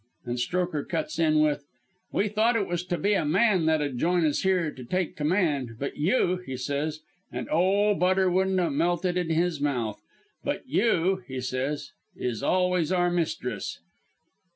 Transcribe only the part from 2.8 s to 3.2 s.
to be